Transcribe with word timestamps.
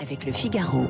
avec 0.00 0.24
le 0.24 0.32
Figaro. 0.32 0.86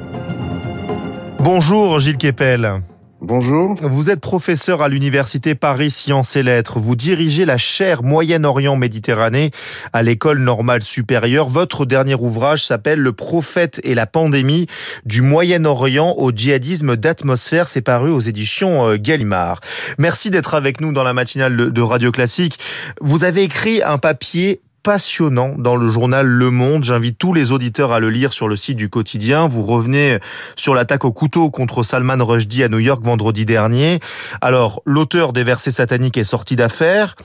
Bonjour 1.40 1.98
Gilles 2.00 2.16
Kepel. 2.16 2.82
Bonjour. 3.20 3.74
Vous 3.82 4.08
êtes 4.08 4.20
professeur 4.20 4.80
à 4.80 4.88
l'université 4.88 5.54
Paris 5.54 5.90
Sciences 5.90 6.36
et 6.36 6.42
Lettres. 6.42 6.78
Vous 6.78 6.96
dirigez 6.96 7.44
la 7.44 7.58
chaire 7.58 8.02
Moyen-Orient 8.02 8.76
Méditerranée 8.76 9.50
à 9.92 10.02
l'école 10.02 10.38
normale 10.38 10.82
supérieure. 10.82 11.48
Votre 11.48 11.84
dernier 11.84 12.14
ouvrage 12.14 12.64
s'appelle 12.64 13.00
Le 13.00 13.12
prophète 13.12 13.78
et 13.84 13.94
la 13.94 14.06
pandémie 14.06 14.68
du 15.04 15.20
Moyen-Orient 15.20 16.14
au 16.16 16.30
djihadisme 16.30 16.96
d'atmosphère. 16.96 17.68
C'est 17.68 17.82
paru 17.82 18.10
aux 18.10 18.20
éditions 18.20 18.88
euh, 18.88 18.96
Gallimard. 18.96 19.60
Merci 19.98 20.30
d'être 20.30 20.54
avec 20.54 20.80
nous 20.80 20.92
dans 20.92 21.04
la 21.04 21.12
matinale 21.12 21.72
de 21.72 21.82
Radio 21.82 22.10
Classique. 22.10 22.58
Vous 23.02 23.24
avez 23.24 23.42
écrit 23.42 23.82
un 23.82 23.98
papier 23.98 24.62
passionnant 24.82 25.54
dans 25.58 25.76
le 25.76 25.90
journal 25.90 26.26
Le 26.26 26.50
Monde. 26.50 26.84
J'invite 26.84 27.18
tous 27.18 27.32
les 27.32 27.52
auditeurs 27.52 27.92
à 27.92 28.00
le 28.00 28.10
lire 28.10 28.32
sur 28.32 28.48
le 28.48 28.56
site 28.56 28.76
du 28.76 28.88
quotidien. 28.88 29.46
Vous 29.46 29.62
revenez 29.62 30.18
sur 30.56 30.74
l'attaque 30.74 31.04
au 31.04 31.12
couteau 31.12 31.50
contre 31.50 31.82
Salman 31.82 32.24
Rushdie 32.24 32.62
à 32.62 32.68
New 32.68 32.78
York 32.78 33.04
vendredi 33.04 33.46
dernier. 33.46 34.00
Alors, 34.40 34.82
l'auteur 34.86 35.32
des 35.32 35.44
versets 35.44 35.70
sataniques 35.70 36.16
est 36.16 36.24
sorti 36.24 36.56
d'affaire. 36.56 37.16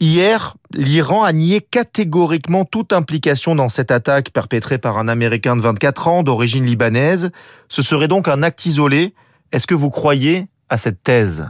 Hier, 0.00 0.54
l'Iran 0.72 1.22
a 1.22 1.32
nié 1.32 1.60
catégoriquement 1.60 2.64
toute 2.64 2.92
implication 2.92 3.54
dans 3.54 3.68
cette 3.68 3.90
attaque 3.90 4.30
perpétrée 4.30 4.78
par 4.78 4.98
un 4.98 5.08
Américain 5.08 5.56
de 5.56 5.60
24 5.60 6.08
ans 6.08 6.22
d'origine 6.22 6.64
libanaise. 6.64 7.30
Ce 7.68 7.82
serait 7.82 8.08
donc 8.08 8.28
un 8.28 8.42
acte 8.42 8.66
isolé. 8.66 9.14
Est-ce 9.52 9.66
que 9.66 9.74
vous 9.74 9.90
croyez 9.90 10.48
à 10.68 10.78
cette 10.78 11.02
thèse? 11.02 11.46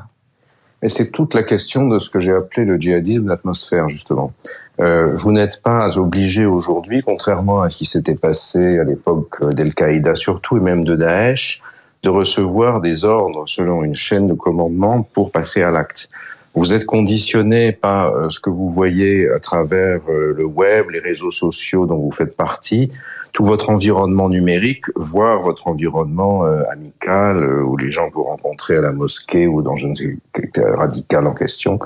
Et 0.83 0.89
c'est 0.89 1.11
toute 1.11 1.35
la 1.35 1.43
question 1.45 1.87
de 1.87 1.99
ce 1.99 2.11
que 2.11 2.19
j'ai 2.19 2.33
appelé 2.33 2.67
le 2.67 2.77
djihadisme 2.77 3.27
d'atmosphère, 3.27 3.89
justement. 3.89 4.33
Euh, 4.81 5.15
vous 5.15 5.31
n'êtes 5.31 5.63
pas 5.63 5.97
obligé 5.97 6.45
aujourd'hui, 6.45 7.03
contrairement 7.03 7.63
à 7.63 7.71
ce 7.71 7.79
qui 7.79 7.85
s'était 7.85 8.17
passé 8.17 8.79
à 8.79 8.85
l'époque 8.85 9.45
d'Al-Qaïda 9.45 10.17
surtout, 10.17 10.57
et 10.57 10.61
même 10.61 10.85
de 10.85 10.97
Daesh, 10.97 11.63
de 12.03 12.09
recevoir 12.09 12.81
des 12.81 13.05
ordres 13.05 13.45
selon 13.47 13.85
une 13.85 13.95
chaîne 13.95 14.27
de 14.27 14.35
commandement 14.35 15.03
pour 15.15 15.31
passer 15.31 15.63
à 15.63 15.71
l'acte. 15.71 16.09
Vous 16.55 16.75
êtes 16.75 16.85
conditionné 16.85 17.73
par 17.73 18.15
euh, 18.15 18.29
ce 18.29 18.41
que 18.41 18.51
vous 18.51 18.71
voyez 18.71 19.31
à 19.31 19.39
travers 19.39 20.01
euh, 20.09 20.35
le 20.37 20.45
web, 20.45 20.91
les 20.91 20.99
réseaux 20.99 21.31
sociaux 21.31 21.87
dont 21.87 21.97
vous 21.97 22.11
faites 22.11 22.37
partie, 22.37 22.91
tout 23.33 23.45
votre 23.45 23.71
environnement 23.71 24.29
numérique, 24.29 24.85
voire 24.95 25.41
votre 25.41 25.67
environnement 25.67 26.45
euh, 26.45 26.63
amical, 26.71 27.39
euh, 27.39 27.63
où 27.63 27.79
les 27.79 27.91
gens 27.91 28.11
vous 28.13 28.23
rencontrez 28.23 28.77
à 28.77 28.83
la 28.83 28.93
mosquée 28.93 29.47
ou 29.47 29.63
dans 29.63 29.75
je 29.75 29.89
ne 29.89 29.95
sais 29.95 30.19
quel 30.33 30.75
radical 30.75 31.27
en 31.27 31.33
question, 31.33 31.79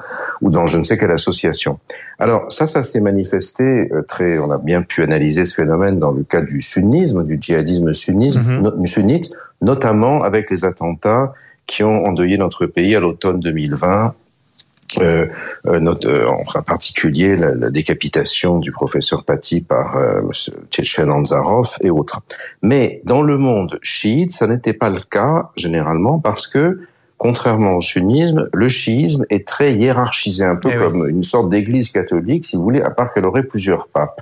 ou 0.43 0.51
dans 0.51 0.67
je 0.67 0.77
ne 0.77 0.83
sais 0.83 0.97
quelle 0.97 1.13
association. 1.13 1.79
Alors 2.19 2.51
ça, 2.51 2.67
ça 2.67 2.83
s'est 2.83 3.01
manifesté 3.01 3.93
euh, 3.93 4.03
très, 4.03 4.39
on 4.39 4.51
a 4.51 4.59
bien 4.59 4.83
pu 4.83 5.05
analyser 5.05 5.45
ce 5.45 5.55
phénomène 5.55 6.01
dans 6.01 6.11
le 6.11 6.25
cas 6.25 6.43
du 6.43 6.61
sunnisme, 6.61 7.25
du 7.25 7.39
djihadisme 7.41 7.93
sunnisme, 7.93 8.41
mm 8.41 8.87
sunnite, 8.87 9.31
notamment 9.63 10.23
avec 10.23 10.51
les 10.51 10.65
attentats 10.65 11.33
qui 11.67 11.83
ont 11.83 12.05
endeuillé 12.07 12.39
notre 12.39 12.67
pays 12.67 12.95
à 12.95 13.01
l'automne 13.01 13.41
2020 13.41 14.15
euh, 14.99 15.27
euh, 15.67 15.81
notre, 15.81 16.09
euh, 16.09 16.29
en 16.29 16.63
particulier 16.63 17.37
la, 17.37 17.55
la, 17.55 17.71
décapitation 17.71 18.59
du 18.59 18.73
professeur 18.73 19.25
Paty 19.25 19.61
par 19.61 19.97
euh, 19.97 20.23
Tchétchen 20.71 21.11
Anzarov 21.11 21.77
et 21.83 21.91
autres. 21.91 22.21
Mais 22.63 23.01
dans 23.05 23.23
le 23.23 23.39
monde 23.39 23.79
chiite, 23.83 24.33
ça 24.33 24.47
n'était 24.47 24.73
pas 24.73 24.91
le 24.91 25.01
cas 25.01 25.51
généralement 25.57 26.19
parce 26.19 26.47
que 26.47 26.81
contrairement 27.19 27.77
au 27.77 27.81
sunnisme, 27.81 28.49
le 28.53 28.69
chiisme 28.69 29.25
est 29.31 29.47
très 29.47 29.75
hiérarchisé, 29.75 30.45
un 30.45 30.57
peu 30.57 30.71
eh 30.73 30.77
comme 30.77 31.09
une 31.09 31.23
sorte 31.23 31.49
d'église 31.49 31.91
catholique, 31.91 32.45
si 32.45 32.57
vous 32.57 32.63
voulez, 32.63 32.83
à 32.83 32.91
part 32.91 33.13
qu'elle 33.13 33.25
aurait 33.25 33.45
plusieurs 33.45 33.89
papes. 33.89 34.21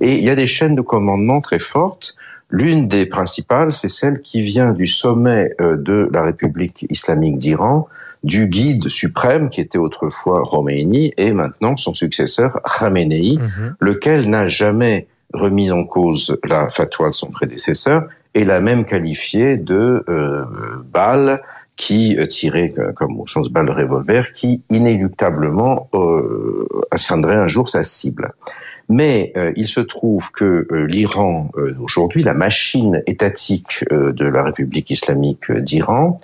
Et 0.00 0.16
il 0.16 0.24
y 0.24 0.30
a 0.30 0.34
des 0.34 0.46
chaînes 0.46 0.74
de 0.74 0.82
commandement 0.82 1.40
très 1.40 1.58
fortes. 1.58 2.14
L'une 2.50 2.86
des 2.88 3.06
principales, 3.06 3.72
c'est 3.72 3.88
celle 3.88 4.20
qui 4.20 4.42
vient 4.42 4.72
du 4.72 4.86
sommet 4.86 5.54
euh, 5.60 5.76
de 5.76 6.08
la 6.12 6.22
République 6.22 6.86
islamique 6.90 7.38
d'Iran, 7.38 7.88
du 8.26 8.48
guide 8.48 8.88
suprême 8.88 9.50
qui 9.50 9.60
était 9.60 9.78
autrefois 9.78 10.42
Khomeini 10.50 11.12
et 11.16 11.32
maintenant 11.32 11.76
son 11.76 11.94
successeur 11.94 12.60
Khamenei, 12.62 13.38
mhm. 13.38 13.76
lequel 13.80 14.28
n'a 14.28 14.48
jamais 14.48 15.06
remis 15.32 15.70
en 15.70 15.84
cause 15.84 16.38
la 16.44 16.68
fatwa 16.68 17.08
de 17.08 17.14
son 17.14 17.30
prédécesseur 17.30 18.08
et 18.34 18.44
l'a 18.44 18.60
même 18.60 18.84
qualifié 18.84 19.56
de 19.56 20.04
euh, 20.08 20.44
balle 20.92 21.40
qui 21.76 22.16
euh, 22.18 22.26
tirait 22.26 22.70
comme 22.94 23.20
au 23.20 23.26
sens 23.26 23.48
balle 23.48 23.66
de 23.66 23.72
revolver, 23.72 24.32
qui 24.32 24.62
inéluctablement 24.70 25.88
euh, 25.94 26.66
atteindrait 26.90 27.36
un 27.36 27.46
jour 27.46 27.68
sa 27.68 27.82
cible. 27.82 28.32
Mais 28.88 29.32
euh, 29.36 29.52
il 29.56 29.66
se 29.66 29.80
trouve 29.80 30.30
que 30.32 30.66
euh, 30.70 30.86
l'Iran, 30.86 31.50
aujourd'hui, 31.80 32.22
la 32.22 32.34
machine 32.34 33.02
étatique 33.06 33.84
de 33.90 34.24
la 34.26 34.42
République 34.42 34.90
islamique 34.90 35.52
d'Iran, 35.52 36.18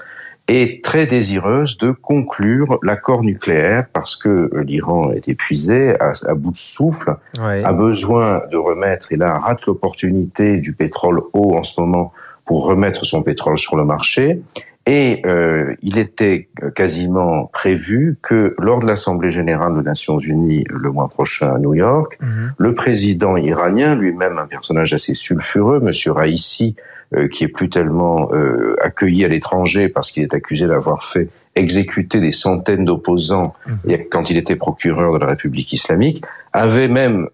est 0.53 0.85
très 0.85 1.07
désireuse 1.07 1.79
de 1.79 1.93
conclure 1.93 2.79
l'accord 2.83 3.23
nucléaire 3.23 3.87
parce 3.93 4.17
que 4.17 4.51
l'Iran 4.65 5.11
est 5.13 5.29
épuisé, 5.29 5.95
à, 6.01 6.35
bout 6.35 6.53
de 6.53 6.57
souffle, 6.57 7.17
a 7.39 7.73
besoin 7.73 8.43
de 8.51 8.57
remettre, 8.57 9.13
et 9.13 9.17
là 9.17 9.39
rate 9.39 9.67
l'opportunité 9.67 10.59
du 10.59 10.73
pétrole 10.73 11.23
haut 11.33 11.57
en 11.57 11.63
ce 11.63 11.81
moment 11.81 12.13
pour 12.45 12.67
remettre 12.67 13.05
son 13.05 13.23
pétrole 13.23 13.59
sur 13.59 13.77
le 13.77 13.85
marché. 13.85 14.41
Et 14.87 15.23
euh, 15.27 15.75
il 15.83 15.99
était 15.99 16.49
quasiment 16.75 17.47
prévu 17.47 18.17
que 18.21 18.55
lors 18.59 18.81
de 18.81 18.87
l'Assemblée 18.87 19.31
générale 19.31 19.75
des 19.77 19.83
Nations 19.83 20.19
Unies 20.19 20.65
le 20.69 20.91
mois 20.91 21.09
prochain 21.09 21.55
à 21.55 21.59
New 21.59 21.75
York, 21.75 22.19
mhm. 22.21 22.53
le 22.59 22.75
président 22.75 23.37
iranien, 23.37 23.95
lui-même 23.95 24.39
un 24.39 24.47
personnage 24.47 24.93
assez 24.93 25.15
sulfureux, 25.15 25.79
Monsieur 25.79 26.11
Raisi, 26.11 26.75
euh, 27.15 27.29
qui 27.29 27.45
est 27.45 27.49
plus 27.49 27.69
tellement 27.69 28.31
euh, 28.33 28.75
accueilli 28.83 29.25
à 29.25 29.29
l'étranger 29.29 29.89
parce 29.89 30.11
qu'il 30.11 30.23
est 30.23 30.35
accusé 30.35 30.67
d'avoir 30.67 31.05
fait 31.05 31.29
exécuter 31.55 32.21
des 32.21 32.33
centaines 32.33 32.85
d'opposants 32.85 33.55
mmh. 33.67 33.93
quand 34.11 34.31
il 34.31 34.39
était 34.39 34.57
procureur 34.57 35.13
de 35.13 35.19
la 35.19 35.27
République 35.27 35.73
islamique, 35.73 36.25
avait 36.53 36.89
même, 36.89 37.29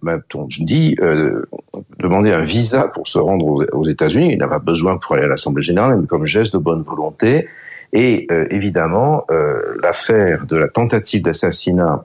je 0.48 0.64
dis, 0.64 0.96
euh, 1.00 1.42
demandé 1.98 2.32
un 2.32 2.42
visa 2.42 2.88
pour 2.88 3.08
se 3.08 3.18
rendre 3.18 3.66
aux, 3.72 3.84
États-Unis. 3.84 4.32
Il 4.32 4.38
n'avait 4.38 4.50
pas 4.50 4.58
besoin 4.58 4.96
pour 4.96 5.14
aller 5.14 5.24
à 5.24 5.28
l'Assemblée 5.28 5.62
générale, 5.62 5.98
mais 6.00 6.06
comme 6.06 6.26
geste 6.26 6.52
de 6.52 6.58
bonne 6.58 6.82
volonté. 6.82 7.46
Et 7.92 8.26
euh, 8.30 8.46
évidemment, 8.50 9.24
euh, 9.30 9.60
l'affaire 9.82 10.46
de 10.46 10.56
la 10.56 10.68
tentative 10.68 11.22
d'assassinat 11.22 12.04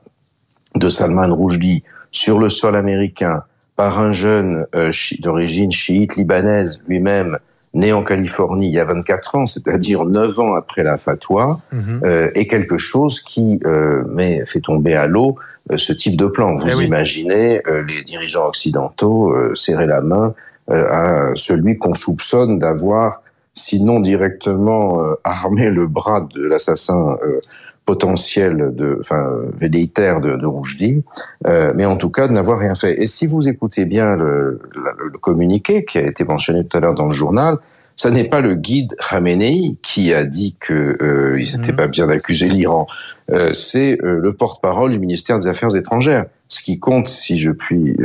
de 0.76 0.90
Salman 0.90 1.36
Rushdie 1.36 1.84
sur 2.12 2.40
le 2.40 2.50
sol 2.50 2.76
américain 2.76 3.44
par 3.76 4.00
un 4.00 4.12
jeune 4.12 4.66
euh, 4.76 4.92
d'origine 5.20 5.72
chiite 5.72 6.16
libanaise 6.16 6.80
lui-même 6.88 7.38
né 7.74 7.92
en 7.92 8.04
Californie 8.04 8.68
il 8.68 8.74
y 8.74 8.80
a 8.80 8.86
24 8.86 9.36
ans, 9.36 9.46
c'est-à-dire 9.46 10.06
9 10.06 10.40
ans 10.40 10.54
après 10.56 10.84
la 10.84 10.98
fatwa, 10.98 11.60
mhm. 11.72 12.02
euh, 12.04 12.32
est 12.36 12.48
quelque 12.48 12.78
chose 12.78 13.22
qui 13.22 13.60
euh, 13.66 14.04
met, 14.10 14.46
fait 14.46 14.62
tomber 14.62 14.94
à 14.94 15.08
l'eau 15.08 15.38
euh, 15.72 15.78
ce 15.78 15.94
type 15.94 16.18
de 16.18 16.26
plan. 16.26 16.56
Vous 16.56 16.82
eh 16.82 16.84
imaginez 16.84 17.62
euh, 17.68 17.84
les 17.84 18.04
dirigeants 18.04 18.48
occidentaux 18.48 19.32
euh, 19.32 19.56
serrer 19.56 19.86
la 19.86 20.02
main 20.02 20.34
à 20.70 21.32
celui 21.36 21.78
qu'on 21.78 21.94
soupçonne 21.94 22.58
d'avoir, 22.58 23.22
sinon 23.52 24.00
directement 24.00 25.04
armé 25.26 25.70
le 25.70 25.88
bras 25.88 26.22
de 26.22 26.48
l'assassin 26.48 27.18
potentiel 27.86 28.72
de, 28.76 28.98
enfin, 29.00 29.30
velléitaire 29.58 30.22
de, 30.22 30.36
de 30.36 30.46
Roujdi, 30.46 31.04
euh, 31.48 31.74
mais 31.76 31.86
en 31.86 31.98
tout 31.98 32.10
cas 32.10 32.28
de 32.28 32.34
n'avoir 32.34 32.60
rien 32.60 32.76
fait. 32.76 33.02
Et 33.02 33.06
si 33.06 33.26
vous 33.26 33.48
écoutez 33.50 33.86
bien 33.86 34.16
le, 34.16 34.62
le, 34.74 35.18
communiqué 35.20 35.84
qui 35.86 35.98
a 35.98 36.08
été 36.08 36.24
mentionné 36.24 36.66
tout 36.66 36.78
à 36.78 36.80
l'heure 36.80 36.94
dans 36.94 37.08
le 37.08 37.14
journal, 37.14 37.58
ça 37.96 38.10
n'est 38.10 38.24
pas 38.24 38.42
le 38.42 38.56
guide 38.56 38.96
Khamenei 38.98 39.76
qui 39.84 40.14
a 40.14 40.26
dit 40.26 40.56
que 40.60 40.98
euh, 41.02 41.40
il 41.40 41.58
n'était 41.58 41.72
mhm. 41.72 41.78
pas 41.78 41.88
bien 41.88 42.08
d'accuser 42.08 42.48
l'Iran. 42.48 42.88
Euh, 43.32 43.54
c'est 43.54 43.98
euh, 44.04 44.20
le 44.20 44.34
porte-parole 44.34 44.92
du 44.92 45.00
ministère 45.00 45.40
des 45.40 45.48
Affaires 45.48 45.76
étrangères. 45.76 46.26
Ce 46.48 46.62
qui 46.62 46.80
compte, 46.80 47.08
si 47.08 47.38
je 47.38 47.52
puis 47.52 47.96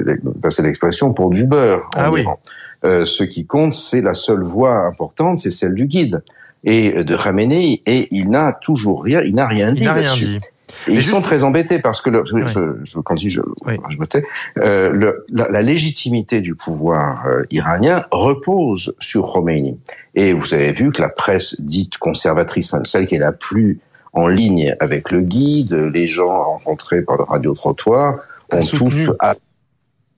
passer 0.42 0.62
l'expression, 0.62 1.12
pour 1.12 1.30
du 1.30 1.46
beurre 1.46 1.88
en 1.96 2.14
ah 2.14 2.18
Iran. 2.18 2.38
Euh, 2.84 3.04
ce 3.04 3.24
qui 3.24 3.44
compte, 3.44 3.72
c'est 3.72 4.00
la 4.00 4.14
seule 4.14 4.42
voix 4.42 4.86
importante, 4.86 5.38
c'est 5.38 5.50
celle 5.50 5.74
du 5.74 5.86
guide 5.86 6.22
et 6.64 7.04
de 7.04 7.16
Khamenei, 7.16 7.82
et 7.86 8.08
il 8.10 8.30
n'a 8.30 8.52
toujours 8.52 9.04
rien, 9.04 9.22
il 9.22 9.34
n'a 9.34 9.46
rien 9.46 9.72
dit 9.72 9.84
là-dessus. 9.84 10.38
Et 10.86 10.92
ils 10.92 11.04
sont 11.04 11.22
très 11.22 11.44
embêtés 11.44 11.78
parce 11.78 12.00
que 12.00 12.10
le, 12.10 12.24
je, 12.24 12.36
je, 12.84 12.98
quand 13.00 13.16
je, 13.16 13.28
je, 13.28 13.40
je 13.88 13.96
me 13.98 14.06
tais, 14.06 14.22
euh, 14.58 14.90
le, 14.90 15.24
la, 15.28 15.48
la, 15.48 15.62
légitimité 15.62 16.40
du 16.40 16.54
pouvoir 16.54 17.26
euh, 17.26 17.42
iranien 17.50 18.04
repose 18.10 18.94
sur 18.98 19.32
Khomeini. 19.32 19.78
Et 20.14 20.32
vous 20.32 20.54
avez 20.54 20.72
vu 20.72 20.92
que 20.92 21.02
la 21.02 21.08
presse 21.08 21.60
dite 21.60 21.98
conservatrice, 21.98 22.74
celle 22.84 23.06
qui 23.06 23.14
est 23.14 23.20
la 23.20 23.32
plus 23.32 23.80
en 24.12 24.26
ligne 24.26 24.74
avec 24.80 25.10
le 25.10 25.22
guide, 25.22 25.72
les 25.72 26.06
gens 26.06 26.42
rencontrés 26.44 27.02
par 27.02 27.16
le 27.16 27.24
radio-trottoir, 27.24 28.20
ont 28.52 28.60
tous 28.60 29.10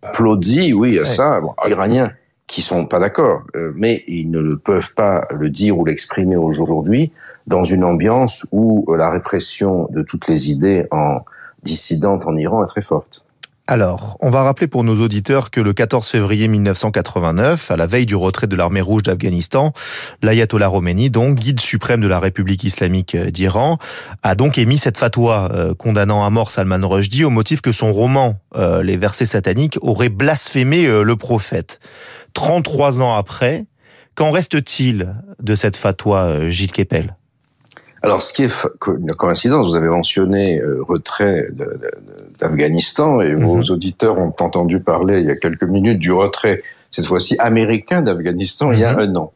applaudi, 0.03 0.73
oui, 0.73 0.99
à 0.99 1.05
ça. 1.05 1.41
Bon, 1.41 1.55
Iraniens 1.69 2.13
qui 2.51 2.63
sont 2.63 2.85
pas 2.85 2.99
d'accord, 2.99 3.45
euh, 3.55 3.73
mais 3.77 4.03
ils 4.09 4.29
ne 4.29 4.57
peuvent 4.57 4.93
pas 4.95 5.29
le 5.31 5.51
dire 5.51 5.79
ou 5.79 5.85
l'exprimer 5.85 6.35
aujourd'hui 6.35 7.13
dans 7.47 7.63
une 7.63 7.85
ambiance 7.85 8.45
où 8.51 8.85
euh, 8.89 8.97
la 8.97 9.09
répression 9.09 9.89
de 9.93 10.03
toutes 10.03 10.27
les 10.27 10.51
idées 10.51 10.89
en 10.91 11.21
dissidentes 11.63 12.27
en 12.27 12.35
Iran 12.35 12.65
est 12.65 12.67
très 12.67 12.83
forte. 12.83 13.25
Alors, 13.71 14.17
on 14.19 14.31
va 14.31 14.43
rappeler 14.43 14.67
pour 14.67 14.83
nos 14.83 15.01
auditeurs 15.01 15.53
que 15.53 15.61
le 15.61 15.73
14 15.73 16.05
février 16.09 16.49
1989, 16.49 17.71
à 17.71 17.77
la 17.77 17.87
veille 17.87 18.05
du 18.05 18.17
retrait 18.17 18.49
de 18.49 18.57
l'armée 18.57 18.81
rouge 18.81 19.05
d'Afghanistan, 19.05 19.73
l'ayatollah 20.25 20.69
Khomeini, 20.69 21.09
donc 21.09 21.39
guide 21.39 21.61
suprême 21.61 22.01
de 22.01 22.09
la 22.09 22.19
République 22.19 22.65
islamique 22.65 23.17
d'Iran, 23.17 23.79
a 24.25 24.35
donc 24.35 24.59
émis 24.59 24.77
cette 24.77 24.99
fatwa 24.99 25.53
euh, 25.53 25.73
condamnant 25.73 26.27
à 26.27 26.31
mort 26.31 26.51
Salman 26.51 26.81
Rushdie 26.83 27.23
au 27.23 27.31
motif 27.31 27.61
que 27.61 27.71
son 27.71 27.93
roman 27.93 28.41
euh, 28.57 28.83
Les 28.83 28.97
versets 28.97 29.25
sataniques 29.25 29.79
aurait 29.83 30.09
blasphémé 30.09 30.87
euh, 30.87 31.05
le 31.05 31.15
prophète. 31.15 31.79
33 32.33 33.03
ans 33.03 33.15
après, 33.15 33.67
qu'en 34.15 34.31
reste-t-il 34.31 35.15
de 35.41 35.55
cette 35.55 35.77
fatwa, 35.77 36.51
Gilles 36.51 36.73
Kepel 36.73 37.15
alors, 38.03 38.23
ce 38.23 38.33
qui 38.33 38.45
est 38.45 38.67
une 38.87 39.13
coïncidence, 39.13 39.67
vous 39.67 39.77
avez 39.77 39.89
mentionné 39.89 40.59
euh, 40.59 40.83
retrait 40.83 41.49
d'Afghanistan 42.39 43.21
et 43.21 43.35
vos 43.35 43.57
mhm. 43.57 43.65
auditeurs 43.71 44.19
ont 44.19 44.35
entendu 44.41 44.81
parler 44.81 45.21
il 45.21 45.27
y 45.27 45.31
a 45.31 45.37
quelques 45.37 45.65
minutes 45.65 45.99
du 45.99 46.13
retrait, 46.13 46.63
cette 46.91 47.05
fois-ci 47.05 47.37
américain 47.39 48.01
d'Afghanistan, 48.01 48.73
il 48.73 48.79
y 48.79 48.85
a 48.85 48.95
mhm. 48.95 48.99
un 49.01 49.17
an. 49.17 49.33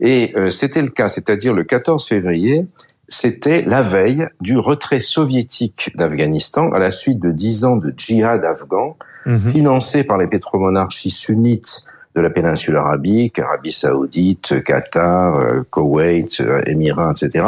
Et 0.00 0.32
euh, 0.34 0.48
c'était 0.48 0.80
le 0.80 0.88
cas, 0.88 1.08
c'est-à-dire 1.08 1.52
le 1.52 1.64
14 1.64 2.08
février, 2.08 2.64
c'était 3.08 3.62
la 3.62 3.82
veille 3.82 4.26
du 4.40 4.56
retrait 4.56 5.00
soviétique 5.00 5.92
d'Afghanistan 5.94 6.72
à 6.72 6.78
la 6.78 6.90
suite 6.90 7.20
de 7.20 7.30
dix 7.30 7.64
ans 7.64 7.76
de 7.76 7.92
djihad 7.94 8.44
afghan, 8.46 8.96
mhm. 9.26 9.52
financé 9.52 10.04
par 10.04 10.16
les 10.16 10.26
pétromonarchies 10.26 11.10
sunnites 11.10 11.84
de 12.16 12.20
la 12.20 12.30
péninsule 12.30 12.76
arabique, 12.76 13.38
Arabie 13.38 13.70
saoudite, 13.70 14.64
Qatar, 14.64 15.36
euh, 15.36 15.62
Koweït, 15.70 16.42
Émirats, 16.66 17.12
etc 17.12 17.46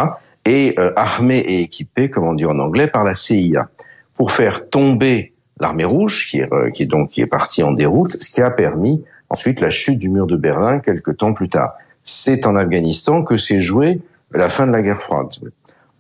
et 0.49 0.75
euh, 0.79 0.93
armé 0.97 1.39
et 1.39 1.61
équipé, 1.61 2.09
comme 2.09 2.25
on 2.25 2.33
dit 2.33 2.47
en 2.47 2.59
anglais, 2.59 2.87
par 2.87 3.05
la 3.05 3.15
CIA, 3.15 3.69
pour 4.15 4.33
faire 4.33 4.69
tomber 4.71 5.35
l'armée 5.61 5.85
rouge, 5.85 6.27
qui 6.29 6.39
est, 6.39 6.53
euh, 6.53 6.71
qui 6.71 6.85
est 6.85 6.87
donc 6.87 7.11
qui 7.11 7.21
est 7.21 7.27
partie 7.27 7.63
en 7.63 7.73
déroute, 7.73 8.13
ce 8.13 8.31
qui 8.31 8.41
a 8.41 8.51
permis 8.51 9.05
ensuite 9.29 9.61
la 9.61 9.69
chute 9.69 9.99
du 9.99 10.09
mur 10.09 10.27
de 10.27 10.37
Berlin 10.37 10.79
quelques 10.79 11.19
temps 11.19 11.35
plus 11.35 11.51
tard. 11.51 11.75
C'est 12.03 12.47
en 12.47 12.57
Afghanistan 12.57 13.23
que 13.23 13.37
s'est 13.37 13.61
jouée 13.61 14.01
la 14.33 14.49
fin 14.49 14.67
de 14.67 14.73
la 14.73 14.81
guerre 14.81 15.03
froide. 15.03 15.29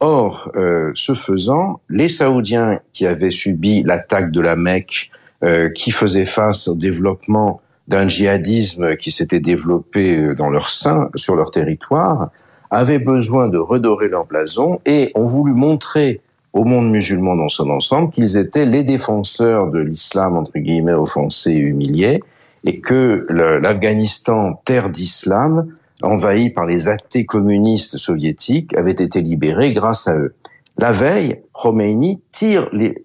Or, 0.01 0.51
euh, 0.55 0.93
ce 0.95 1.15
faisant, 1.15 1.81
les 1.91 2.09
Saoudiens 2.09 2.81
qui 2.93 3.07
avaient 3.07 3.31
subi 3.31 3.83
l'attaque 3.83 4.31
de 4.31 4.41
la 4.41 4.57
Mecque, 4.57 5.11
euh, 5.45 5.69
qui 5.69 5.91
faisaient 5.91 6.25
face 6.25 6.69
au 6.69 6.75
développement 6.75 7.61
d'un 7.89 8.07
djihadisme 8.07 8.97
qui 8.97 9.11
s'était 9.11 9.41
développé 9.41 10.17
euh, 10.17 10.35
dans 10.35 10.51
leur 10.51 10.69
sein, 10.69 11.09
sur 11.15 11.35
leur 11.35 11.51
territoire, 11.51 12.31
avaient 12.71 12.99
besoin 12.99 13.49
de 13.49 13.59
redorer 13.59 14.09
leur 14.09 14.27
blason 14.27 14.81
et 14.85 15.11
ont 15.15 15.27
voulu 15.27 15.55
montrer 15.55 16.21
au 16.53 16.65
monde 16.65 16.91
musulman 16.91 17.35
dans 17.35 17.49
son 17.49 17.71
ensemble 17.71 18.11
qu'ils 18.11 18.37
étaient 18.37 18.67
les 18.67 18.85
défenseurs 18.85 19.71
de 19.71 19.81
l'islam, 19.81 20.37
entre 20.37 20.59
guillemets, 20.59 20.93
offensé 20.93 21.53
et 21.53 21.59
humilié, 21.59 22.23
et 22.65 22.81
que 22.81 23.27
l'Afghanistan, 23.31 24.61
terre 24.65 24.91
d'islam, 24.91 25.69
envahi 26.03 26.51
par 26.51 26.67
les 26.67 26.89
athées 26.89 27.25
communistes 27.25 27.97
soviétiques, 27.97 28.77
avait 28.77 28.91
été 28.91 29.23
libéré 29.23 29.73
grâce 29.73 30.09
à 30.09 30.19
eux. 30.19 30.35
La 30.77 30.93
veille, 30.93 31.41
Khomeini 31.53 32.21
tire 32.33 32.69
les, 32.73 33.05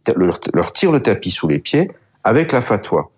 leur 0.53 0.73
tire 0.73 0.91
le 0.91 1.01
tapis 1.01 1.31
sous 1.31 1.47
les 1.47 1.59
pieds 1.59 1.91
avec 2.23 2.51
la 2.51 2.61
fatwa 2.61 3.09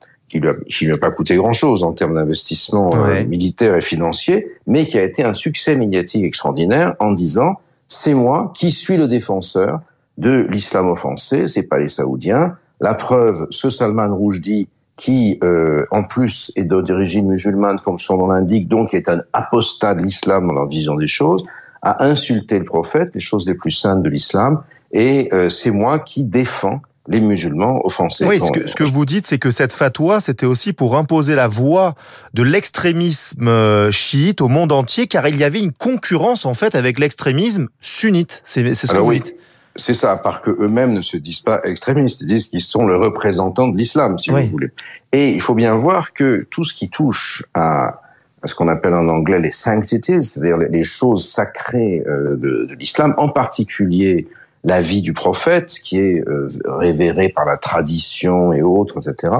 qui 0.70 0.86
lui 0.86 0.92
n'a 0.92 0.98
pas 0.98 1.12
coûté 1.12 1.36
grand-chose 1.36 1.84
en 1.84 1.94
termes 1.94 2.16
d'investissement 2.16 2.90
euh, 2.94 3.26
militaire 3.26 3.76
et 3.76 3.82
financier, 3.82 4.48
mais 4.68 4.88
qui 4.88 4.98
a 4.98 5.04
été 5.04 5.24
un 5.24 5.34
succès 5.34 5.76
médiatique 5.76 6.24
extraordinaire 6.24 6.96
en 7.00 7.12
disant 7.12 7.56
c'est 7.88 8.14
moi 8.14 8.52
qui 8.56 8.72
suis 8.72 8.98
le 8.98 9.08
défenseur 9.08 9.82
de 10.18 10.48
l'islam 10.50 10.90
offensé, 10.90 11.48
c'est 11.48 11.64
pas 11.64 11.80
les 11.80 11.88
Saoudiens. 11.88 12.58
La 12.80 12.94
preuve, 12.94 13.48
ce 13.50 13.70
Salman 13.70 14.16
Rushdie 14.16 14.70
qui, 14.98 15.40
euh, 15.44 15.86
en 15.92 16.04
plus, 16.04 16.52
est 16.56 16.64
d'origine 16.64 17.28
musulmane, 17.28 17.80
comme 17.80 17.98
son 17.98 18.18
nom 18.18 18.28
l'indique, 18.28 18.68
donc 18.68 18.94
est 18.94 19.10
un 19.10 19.22
apostat 19.34 19.94
de 19.94 20.02
l'islam 20.02 20.48
dans 20.48 20.54
leur 20.54 20.68
vision 20.68 20.96
des 20.96 21.08
choses, 21.08 21.44
a 21.82 22.06
insulté 22.06 22.58
le 22.60 22.66
prophète, 22.66 23.14
les 23.14 23.22
choses 23.22 23.46
les 23.46 23.56
plus 23.56 23.72
saintes 23.72 24.02
de 24.02 24.10
l'islam, 24.10 24.64
et 24.92 25.30
euh, 25.34 25.50
c'est 25.50 25.72
moi 25.72 26.00
qui 26.00 26.24
défends 26.24 26.82
les 27.08 27.22
musulmans 27.22 27.82
offensés. 27.86 28.26
Oui, 28.26 28.40
ce 28.40 28.52
que, 28.52 28.68
ce 28.68 28.76
que 28.76 28.84
vous 28.84 29.06
dites, 29.06 29.28
c'est 29.28 29.38
que 29.38 29.52
cette 29.52 29.74
fatwa, 29.74 30.20
c'était 30.20 30.46
aussi 30.46 30.74
pour 30.74 30.96
imposer 30.98 31.36
la 31.36 31.48
voix 31.48 31.96
de 32.34 32.44
l'extrémisme 32.44 33.48
euh, 33.48 33.92
chiite 33.92 34.42
au 34.42 34.48
monde 34.48 34.72
entier, 34.72 35.08
car 35.08 35.28
il 35.28 35.38
y 35.38 35.44
avait 35.44 35.62
une 35.62 35.72
concurrence 35.72 36.46
en 36.46 36.54
fait 36.54 36.76
avec 36.76 37.00
l'extrémisme 37.00 37.68
sunnite. 37.80 38.42
C'est 38.44 38.74
ce 38.74 38.88
que 38.88 38.98
vous 38.98 39.14
dites. 39.14 39.36
C'est 39.78 39.94
ça, 39.94 40.16
parce 40.16 40.40
que 40.40 40.52
eux-mêmes 40.52 40.94
ne 40.94 41.02
se 41.02 41.18
disent 41.18 41.42
pas 41.42 41.62
extrémistes, 41.64 42.22
ils 42.22 42.28
disent 42.28 42.48
qu'ils 42.48 42.62
sont 42.62 42.86
le 42.86 42.96
représentant 42.96 43.68
de 43.68 43.78
l'islam, 43.78 44.18
si 44.18 44.30
vous 44.30 44.38
voulez. 44.50 44.70
Et 45.12 45.32
il 45.32 45.42
faut 45.42 45.54
bien 45.54 45.76
voir 45.76 46.14
que 46.14 46.48
tout 46.50 46.64
ce 46.64 46.74
qui 46.74 46.90
touche 46.90 47.44
à, 47.54 48.02
à 48.42 48.48
ce 48.48 48.56
qu'on 48.56 48.70
appelle 48.70 48.96
en 48.96 49.10
anglais 49.10 49.38
les 49.38 49.52
sanctities, 49.52 50.24
c'est-à-dire 50.24 50.58
les 50.58 50.84
choses 50.86 51.30
sacrées 51.30 52.04
euh, 52.08 52.38
de, 52.38 52.68
de 52.70 52.74
l'islam, 52.76 53.14
en 53.18 53.28
particulier 53.28 54.28
la 54.66 54.82
vie 54.82 55.02
du 55.02 55.14
prophète, 55.14 55.70
qui 55.82 56.00
est 56.00 56.28
euh, 56.28 56.50
révéré 56.66 57.30
par 57.30 57.46
la 57.46 57.56
tradition 57.56 58.52
et 58.52 58.62
autres, 58.62 58.98
etc., 58.98 59.34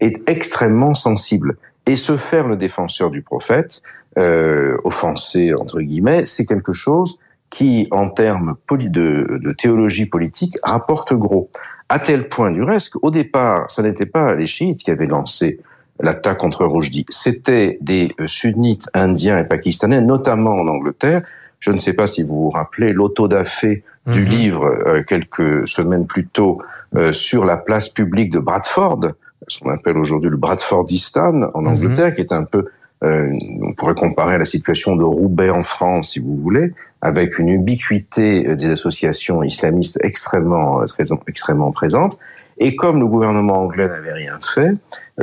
est 0.00 0.28
extrêmement 0.28 0.94
sensible. 0.94 1.56
Et 1.86 1.96
se 1.96 2.16
faire 2.16 2.48
le 2.48 2.56
défenseur 2.56 3.10
du 3.10 3.22
prophète, 3.22 3.82
euh, 4.18 4.76
offensé 4.84 5.52
entre 5.60 5.80
guillemets, 5.80 6.26
c'est 6.26 6.46
quelque 6.46 6.72
chose 6.72 7.18
qui, 7.50 7.86
en 7.90 8.08
termes 8.08 8.56
de, 8.70 9.38
de 9.42 9.52
théologie 9.52 10.06
politique, 10.06 10.56
rapporte 10.62 11.12
gros. 11.12 11.50
À 11.88 11.98
tel 11.98 12.28
point 12.28 12.50
du 12.50 12.62
reste 12.62 12.94
qu'au 12.94 13.10
départ, 13.10 13.70
ça 13.70 13.82
n'était 13.82 14.06
pas 14.06 14.34
les 14.34 14.46
chiites 14.46 14.82
qui 14.82 14.90
avaient 14.90 15.06
lancé 15.06 15.60
l'attaque 16.00 16.38
contre 16.38 16.64
Rushdie, 16.64 17.06
c'était 17.08 17.78
des 17.80 18.12
euh, 18.20 18.26
sunnites 18.26 18.88
indiens 18.94 19.38
et 19.38 19.44
pakistanais, 19.44 20.00
notamment 20.00 20.52
en 20.52 20.66
Angleterre. 20.66 21.22
Je 21.62 21.70
ne 21.70 21.78
sais 21.78 21.92
pas 21.92 22.08
si 22.08 22.24
vous 22.24 22.42
vous 22.42 22.50
rappelez 22.50 22.92
l'autodafé 22.92 23.84
du 24.08 24.22
mhm. 24.22 24.28
livre 24.28 24.64
euh, 24.64 25.02
quelques 25.04 25.66
semaines 25.66 26.06
plus 26.06 26.26
tôt 26.26 26.60
euh, 26.96 27.12
sur 27.12 27.44
la 27.44 27.56
place 27.56 27.88
publique 27.88 28.32
de 28.32 28.40
Bradford, 28.40 29.12
ce 29.46 29.60
qu'on 29.60 29.70
appelle 29.70 29.96
aujourd'hui 29.96 30.28
le 30.28 30.36
Bradfordistan 30.36 31.50
en 31.54 31.62
mhm. 31.62 31.68
Angleterre, 31.68 32.12
qui 32.12 32.20
est 32.20 32.32
un 32.32 32.42
peu, 32.42 32.66
euh, 33.04 33.32
on 33.62 33.74
pourrait 33.74 33.94
comparer 33.94 34.34
à 34.34 34.38
la 34.38 34.44
situation 34.44 34.96
de 34.96 35.04
Roubaix 35.04 35.50
en 35.50 35.62
France, 35.62 36.10
si 36.10 36.18
vous 36.18 36.36
voulez, 36.36 36.72
avec 37.00 37.38
une 37.38 37.48
ubiquité 37.48 38.56
des 38.56 38.70
associations 38.70 39.44
islamistes 39.44 40.00
extrêmement, 40.02 40.84
très, 40.86 41.04
extrêmement 41.28 41.70
présentes. 41.70 42.18
Et 42.58 42.74
comme 42.74 42.98
le 42.98 43.06
gouvernement 43.06 43.62
anglais 43.62 43.86
n'avait 43.86 44.12
rien 44.12 44.38
fait 44.42 44.72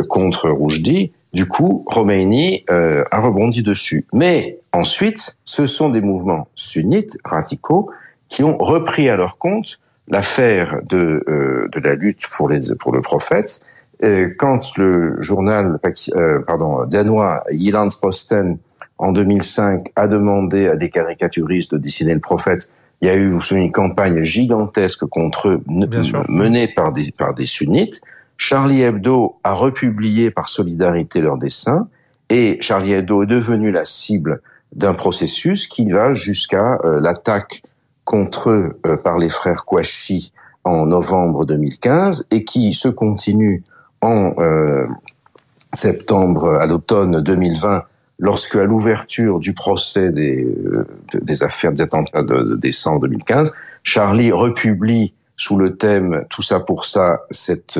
contre 0.07 0.49
Roujdi, 0.49 1.11
du 1.33 1.47
coup, 1.47 1.85
Khomeini 1.87 2.65
a 2.67 3.19
rebondi 3.19 3.61
dessus. 3.61 4.05
Mais 4.13 4.59
ensuite, 4.73 5.37
ce 5.45 5.65
sont 5.65 5.89
des 5.89 6.01
mouvements 6.01 6.47
sunnites 6.55 7.17
radicaux 7.23 7.91
qui 8.29 8.43
ont 8.43 8.57
repris 8.57 9.09
à 9.09 9.15
leur 9.15 9.37
compte 9.37 9.79
l'affaire 10.09 10.79
de, 10.89 11.23
euh, 11.27 11.67
de 11.71 11.79
la 11.79 11.95
lutte 11.95 12.25
pour, 12.35 12.49
les, 12.49 12.73
pour 12.79 12.91
le 12.91 13.01
prophète. 13.01 13.61
Euh, 14.03 14.29
quand 14.37 14.77
le 14.77 15.21
journal 15.21 15.79
euh, 16.15 16.39
pardon, 16.45 16.85
danois 16.85 17.43
Jyllands-Posten 17.51 18.57
en 18.97 19.11
2005 19.11 19.91
a 19.95 20.07
demandé 20.07 20.67
à 20.67 20.75
des 20.75 20.89
caricaturistes 20.89 21.73
de 21.73 21.77
dessiner 21.77 22.13
le 22.13 22.19
prophète, 22.19 22.71
il 23.01 23.07
y 23.07 23.11
a 23.11 23.15
eu 23.15 23.37
une 23.51 23.71
campagne 23.71 24.21
gigantesque 24.23 25.05
contre 25.05 25.47
eux 25.49 25.63
menée 25.67 26.67
par 26.67 26.91
des, 26.91 27.11
par 27.11 27.33
des 27.33 27.45
sunnites. 27.45 28.01
Charlie 28.39 28.81
Hebdo 28.81 29.35
a 29.43 29.53
republié 29.53 30.31
par 30.31 30.49
solidarité 30.49 31.21
leurs 31.21 31.37
dessins 31.37 31.87
et 32.29 32.57
Charlie 32.61 32.93
Hebdo 32.93 33.21
est 33.23 33.27
devenu 33.27 33.71
la 33.71 33.85
cible 33.85 34.41
d'un 34.73 34.93
processus 34.93 35.67
qui 35.67 35.89
va 35.91 36.13
jusqu'à 36.13 36.79
l'attaque 36.83 37.61
contre 38.09 38.49
eux 38.49 38.79
euh, 38.87 38.97
par 38.97 39.19
les 39.19 39.29
frères 39.29 39.65
Kouachi 39.65 40.33
en 40.63 40.87
novembre 40.87 41.45
2015 41.45 42.25
et 42.31 42.43
qui 42.43 42.73
se 42.73 42.87
continue 42.87 43.63
en 44.01 44.33
euh, 44.39 44.87
septembre 45.73 46.55
à 46.55 46.65
l'automne 46.65 47.21
2020 47.21 47.83
lorsque 48.17 48.55
à 48.55 48.63
l'ouverture 48.63 49.39
du 49.39 49.53
procès 49.53 50.07
euh, 50.07 50.87
des 51.13 51.43
affaires 51.43 51.71
des 51.71 51.83
attentats 51.83 52.23
de, 52.23 52.55
décembre 52.55 53.01
2015, 53.01 53.53
Charlie 53.83 54.31
republie 54.31 55.13
sous 55.37 55.57
le 55.57 55.75
thème 55.75 56.25
Tout 56.29 56.41
ça 56.41 56.59
pour 56.59 56.85
ça 56.85 57.21
cette, 57.29 57.79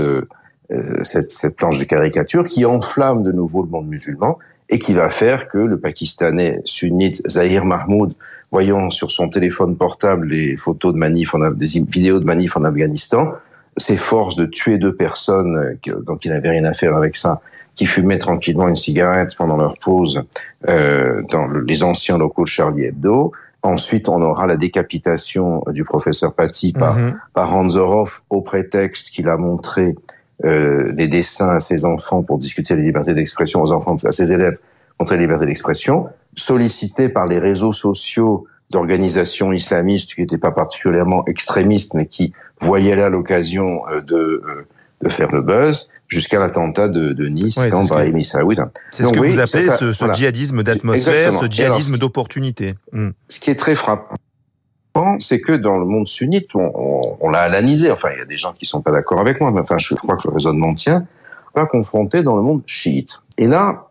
cette, 1.01 1.31
cette 1.31 1.55
planche 1.55 1.79
de 1.79 1.85
caricature 1.85 2.43
qui 2.43 2.65
enflamme 2.65 3.23
de 3.23 3.31
nouveau 3.31 3.63
le 3.63 3.69
monde 3.69 3.87
musulman 3.87 4.37
et 4.69 4.77
qui 4.77 4.93
va 4.93 5.09
faire 5.09 5.47
que 5.47 5.57
le 5.57 5.79
Pakistanais 5.79 6.61
sunnite 6.63 7.27
Zahir 7.27 7.65
Mahmoud, 7.65 8.13
voyant 8.51 8.89
sur 8.89 9.09
son 9.11 9.29
téléphone 9.29 9.75
portable 9.75 10.27
les 10.27 10.55
photos 10.57 10.93
de 10.93 10.99
manifs, 10.99 11.33
des 11.55 11.83
vidéos 11.87 12.19
de 12.19 12.25
manifs 12.25 12.55
en 12.55 12.63
Afghanistan, 12.63 13.33
s'efforce 13.77 14.35
de 14.35 14.45
tuer 14.45 14.77
deux 14.77 14.95
personnes, 14.95 15.77
donc 16.05 16.25
il 16.25 16.31
n'avait 16.31 16.49
rien 16.49 16.65
à 16.65 16.73
faire 16.73 16.95
avec 16.95 17.15
ça, 17.15 17.41
qui 17.75 17.85
fumaient 17.85 18.17
tranquillement 18.17 18.67
une 18.67 18.75
cigarette 18.75 19.35
pendant 19.37 19.57
leur 19.57 19.77
pause 19.77 20.23
euh, 20.67 21.21
dans 21.31 21.47
les 21.47 21.83
anciens 21.83 22.17
locaux 22.17 22.43
de 22.43 22.47
Charlie 22.47 22.85
Hebdo. 22.85 23.31
Ensuite, 23.61 24.09
on 24.09 24.21
aura 24.21 24.47
la 24.47 24.57
décapitation 24.57 25.63
du 25.67 25.83
professeur 25.83 26.33
Paty 26.33 26.73
par, 26.73 26.95
mm 26.95 27.07
-hmm. 27.07 27.13
par 27.33 27.55
Hanzorov 27.55 28.21
au 28.29 28.41
prétexte 28.41 29.09
qu'il 29.09 29.27
a 29.29 29.37
montré 29.37 29.95
des 30.43 31.07
dessins 31.07 31.55
à 31.55 31.59
ses 31.59 31.85
enfants 31.85 32.23
pour 32.23 32.37
discuter 32.37 32.75
la 32.75 32.81
liberté 32.81 33.13
d'expression 33.13 33.61
aux 33.61 33.71
enfants, 33.71 33.95
à 34.05 34.11
ses 34.11 34.31
élèves 34.31 34.57
contre 34.97 35.13
la 35.13 35.19
liberté 35.19 35.45
d'expression, 35.45 36.07
sollicité 36.35 37.09
par 37.09 37.25
les 37.25 37.39
réseaux 37.39 37.73
sociaux 37.73 38.45
d'organisations 38.71 39.51
islamistes 39.51 40.13
qui 40.13 40.21
n'étaient 40.21 40.37
pas 40.37 40.51
particulièrement 40.51 41.25
extrémistes, 41.25 41.93
mais 41.93 42.05
qui 42.05 42.33
voyaient 42.61 42.95
là 42.95 43.09
l'occasion 43.09 43.81
de 44.05 44.43
de 45.01 45.09
faire 45.09 45.31
le 45.31 45.41
buzz 45.41 45.89
jusqu'à 46.07 46.39
l'attentat 46.39 46.87
de, 46.87 47.13
de, 47.13 47.27
Nice 47.27 47.57
ouais, 47.57 47.69
quand 47.69 47.85
Brahimi 47.85 48.23
Saoud. 48.23 48.57
C'est 48.91 49.05
ce 49.05 49.11
que 49.11 49.19
vous 49.19 49.39
appelez 49.39 49.61
ce, 49.61 49.93
ce 49.93 50.13
djihadisme 50.13 50.63
d'atmosphère, 50.63 51.33
ce 51.33 51.45
djihadisme 51.45 51.97
d'opportunité. 51.97 52.75
Ce 53.27 53.39
qui 53.39 53.51
est 53.51 53.55
très 53.55 53.75
frappant, 53.75 54.15
c'est 55.19 55.41
que 55.41 55.53
dans 55.53 55.77
le 55.77 55.85
monde 55.85 56.07
sunnite, 56.07 56.49
on, 56.55 56.71
on, 56.73 57.17
on 57.19 57.29
l'a 57.29 57.41
analysé. 57.41 57.91
Enfin, 57.91 58.09
il 58.13 58.19
y 58.19 58.21
a 58.21 58.25
des 58.25 58.37
gens 58.37 58.53
qui 58.53 58.65
sont 58.65 58.81
pas 58.81 58.91
d'accord 58.91 59.19
avec 59.19 59.39
moi, 59.41 59.51
mais 59.51 59.61
enfin, 59.61 59.77
je 59.77 59.95
crois 59.95 60.15
que 60.17 60.27
le 60.27 60.33
raisonnement 60.33 60.73
tient. 60.73 61.05
On 61.55 61.61
va 61.61 61.65
confronter 61.65 62.23
dans 62.23 62.35
le 62.35 62.41
monde 62.41 62.61
chiite. 62.65 63.21
Et 63.37 63.47
là, 63.47 63.87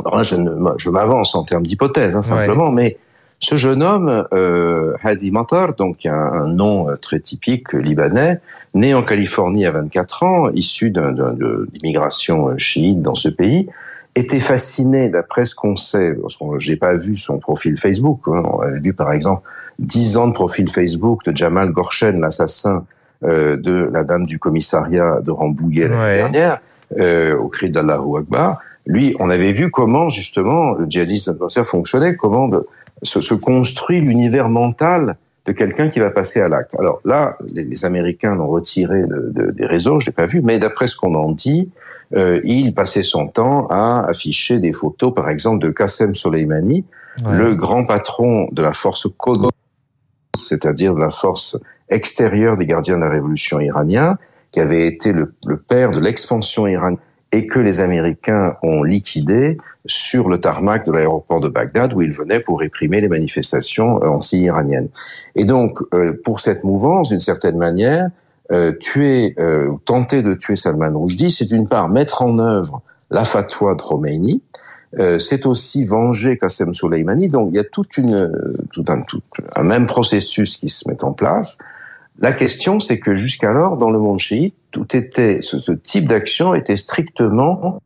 alors 0.00 0.16
là, 0.16 0.22
je, 0.22 0.36
je 0.78 0.90
m'avance 0.90 1.34
en 1.34 1.44
termes 1.44 1.64
d'hypothèse, 1.64 2.16
hein, 2.16 2.22
simplement, 2.22 2.68
ouais. 2.68 2.74
mais 2.74 2.98
ce 3.38 3.56
jeune 3.56 3.82
homme, 3.82 4.26
euh, 4.32 4.94
Hadi 5.02 5.30
Matar, 5.30 5.74
donc 5.74 6.06
un, 6.06 6.12
un, 6.14 6.46
nom 6.46 6.88
euh, 6.88 6.96
très 6.96 7.20
typique 7.20 7.72
libanais, 7.72 8.40
né 8.74 8.94
en 8.94 9.02
Californie 9.02 9.66
à 9.66 9.72
24 9.72 10.22
ans, 10.22 10.50
issu 10.50 10.90
d'immigration 10.90 12.48
euh, 12.48 12.58
chiite 12.58 13.02
dans 13.02 13.14
ce 13.14 13.28
pays, 13.28 13.68
était 14.16 14.40
fasciné, 14.40 15.10
d'après 15.10 15.44
ce 15.44 15.54
qu'on 15.54 15.76
sait, 15.76 16.14
parce 16.14 16.36
que 16.36 16.44
j'ai 16.58 16.76
pas 16.76 16.96
vu 16.96 17.16
son 17.16 17.38
profil 17.38 17.76
Facebook, 17.76 18.22
hein, 18.26 18.42
on 18.44 18.60
avait 18.60 18.80
vu 18.80 18.94
par 18.94 19.12
exemple 19.12 19.42
10 19.78 20.16
ans 20.16 20.26
de 20.26 20.32
profil 20.32 20.68
Facebook 20.70 21.24
de 21.24 21.36
Jamal 21.36 21.70
Gorshen, 21.70 22.20
l'assassin 22.20 22.84
euh, 23.24 23.56
de 23.56 23.90
la 23.92 24.04
dame 24.04 24.26
du 24.26 24.38
commissariat 24.38 25.20
de 25.22 25.30
Rambouillet 25.30 25.88
l'année 25.88 26.02
ouais. 26.02 26.16
dernière, 26.16 26.60
euh, 26.98 27.36
au 27.36 27.48
cri 27.48 27.70
d'Allahu 27.70 28.18
Akbar. 28.18 28.60
Lui, 28.86 29.14
on 29.20 29.28
avait 29.30 29.52
vu 29.52 29.70
comment 29.70 30.08
justement 30.08 30.72
le 30.72 30.86
djihadisme 30.88 31.32
d'atmosphère 31.32 31.66
fonctionnait, 31.66 32.16
comment 32.16 32.48
de, 32.48 32.66
se, 33.02 33.20
se 33.20 33.34
construit 33.34 34.00
l'univers 34.00 34.48
mental 34.48 35.16
de 35.44 35.52
quelqu'un 35.52 35.88
qui 35.88 36.00
va 36.00 36.10
passer 36.10 36.40
à 36.40 36.48
l'acte. 36.48 36.74
Alors 36.78 37.00
là, 37.04 37.36
les, 37.54 37.64
les 37.64 37.84
Américains 37.84 38.34
l'ont 38.34 38.48
retiré 38.48 39.02
de, 39.02 39.30
de, 39.32 39.50
des 39.50 39.66
réseaux, 39.66 40.00
je 40.00 40.06
l'ai 40.06 40.12
pas 40.12 40.26
vu, 40.26 40.40
mais 40.42 40.58
d'après 40.58 40.86
ce 40.86 40.96
qu'on 40.96 41.14
en 41.14 41.32
dit, 41.32 41.70
euh, 42.14 42.40
il 42.44 42.74
passait 42.74 43.02
son 43.02 43.28
temps 43.28 43.66
à 43.68 44.04
afficher 44.08 44.58
des 44.58 44.72
photos, 44.72 45.14
par 45.14 45.28
exemple, 45.28 45.64
de 45.64 45.70
Qassem 45.70 46.14
Soleimani, 46.14 46.84
ouais. 47.24 47.36
le 47.36 47.54
grand 47.54 47.84
patron 47.84 48.48
de 48.52 48.62
la 48.62 48.72
force 48.72 49.06
c'est-à-dire 50.36 50.94
de 50.94 51.00
la 51.00 51.10
force 51.10 51.58
extérieure 51.88 52.56
des 52.56 52.66
gardiens 52.66 52.96
de 52.96 53.02
la 53.02 53.08
révolution 53.08 53.58
iranienne, 53.58 54.16
qui 54.52 54.60
avait 54.60 54.86
été 54.86 55.12
le, 55.12 55.34
le 55.46 55.56
père 55.56 55.90
de 55.90 55.98
l'expansion 55.98 56.66
iranienne 56.66 56.98
et 57.32 57.46
que 57.46 57.58
les 57.58 57.80
Américains 57.80 58.56
ont 58.62 58.82
liquidé 58.82 59.58
sur 59.84 60.28
le 60.28 60.40
tarmac 60.40 60.86
de 60.86 60.92
l'aéroport 60.92 61.40
de 61.40 61.48
Bagdad 61.48 61.92
où 61.92 62.02
il 62.02 62.12
venait 62.12 62.40
pour 62.40 62.60
réprimer 62.60 63.00
les 63.00 63.08
manifestations 63.08 64.02
euh, 64.02 64.08
anti-iraniennes. 64.08 64.88
Et 65.34 65.44
donc, 65.44 65.78
euh, 65.92 66.12
pour 66.24 66.40
cette 66.40 66.64
mouvance, 66.64 67.10
d'une 67.10 67.20
certaine 67.20 67.56
manière, 67.56 68.10
euh, 68.52 68.72
tuer, 68.72 69.34
euh, 69.38 69.72
tenter 69.84 70.22
de 70.22 70.34
tuer 70.34 70.54
Salman 70.54 70.92
Rushdie, 70.94 71.30
c'est 71.30 71.46
d'une 71.46 71.68
part 71.68 71.88
mettre 71.88 72.22
en 72.22 72.38
œuvre 72.38 72.82
la 73.10 73.24
fatwa 73.24 73.74
de 73.74 73.82
Khomeini, 73.82 74.42
euh, 74.98 75.18
c'est 75.18 75.46
aussi 75.46 75.84
venger 75.84 76.38
Qassem 76.38 76.72
Soleimani. 76.72 77.28
Donc, 77.28 77.48
il 77.50 77.56
y 77.56 77.58
a 77.58 77.64
toute 77.64 77.96
une, 77.98 78.32
tout 78.72 78.84
un, 78.88 79.02
tout 79.02 79.20
un 79.54 79.62
même 79.62 79.86
processus 79.86 80.56
qui 80.56 80.68
se 80.68 80.88
met 80.88 81.02
en 81.02 81.12
place. 81.12 81.58
La 82.18 82.32
question, 82.32 82.80
c'est 82.80 82.98
que 82.98 83.14
jusqu'alors, 83.14 83.76
dans 83.76 83.90
le 83.90 83.98
monde 83.98 84.18
chiite, 84.18 84.54
tout 84.70 84.96
était, 84.96 85.40
ce, 85.42 85.72
type 85.72 86.08
d'action 86.08 86.54
était 86.54 86.76
strictement 86.76 87.80